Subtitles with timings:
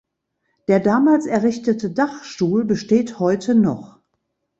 [0.67, 3.99] Der damals errichtete Dachstuhl besteht heute noch.